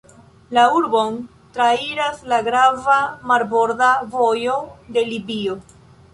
La 0.57 0.61
urbon 0.77 1.19
trairas 1.57 2.23
la 2.31 2.39
grava 2.49 2.97
marborda 3.33 3.93
vojo 4.17 4.57
de 4.97 5.07
Libio. 5.13 5.61